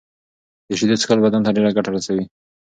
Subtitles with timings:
[0.67, 2.23] د شېدو څښل بدن ته ډيره ګټه رسوي.